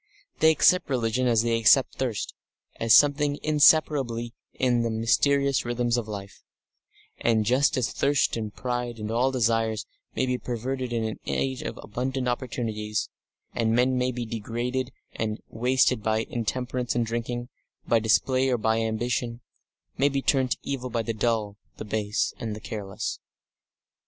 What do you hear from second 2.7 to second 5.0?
as something inseparably in the